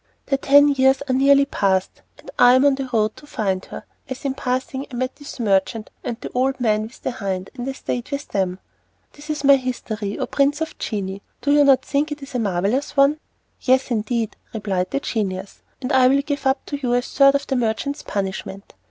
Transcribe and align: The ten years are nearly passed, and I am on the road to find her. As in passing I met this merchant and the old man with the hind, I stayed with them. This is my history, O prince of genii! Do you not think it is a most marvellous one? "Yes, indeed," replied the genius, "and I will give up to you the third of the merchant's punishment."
The 0.25 0.37
ten 0.39 0.69
years 0.69 1.03
are 1.07 1.13
nearly 1.13 1.45
passed, 1.45 2.01
and 2.17 2.31
I 2.39 2.55
am 2.55 2.65
on 2.65 2.73
the 2.73 2.89
road 2.91 3.15
to 3.17 3.27
find 3.27 3.63
her. 3.65 3.83
As 4.09 4.25
in 4.25 4.33
passing 4.33 4.87
I 4.91 4.95
met 4.95 5.17
this 5.17 5.39
merchant 5.39 5.91
and 6.03 6.19
the 6.19 6.31
old 6.31 6.59
man 6.59 6.81
with 6.81 7.03
the 7.03 7.11
hind, 7.11 7.51
I 7.59 7.71
stayed 7.73 8.09
with 8.09 8.29
them. 8.29 8.57
This 9.13 9.29
is 9.29 9.43
my 9.43 9.57
history, 9.57 10.17
O 10.17 10.25
prince 10.25 10.59
of 10.59 10.75
genii! 10.79 11.21
Do 11.43 11.51
you 11.51 11.63
not 11.63 11.85
think 11.85 12.11
it 12.11 12.23
is 12.23 12.33
a 12.33 12.39
most 12.39 12.51
marvellous 12.51 12.97
one? 12.97 13.19
"Yes, 13.61 13.91
indeed," 13.91 14.35
replied 14.55 14.89
the 14.89 15.01
genius, 15.01 15.61
"and 15.83 15.93
I 15.93 16.07
will 16.07 16.23
give 16.23 16.47
up 16.47 16.65
to 16.65 16.77
you 16.77 16.93
the 16.93 17.03
third 17.03 17.35
of 17.35 17.45
the 17.45 17.55
merchant's 17.55 18.01
punishment." 18.01 18.73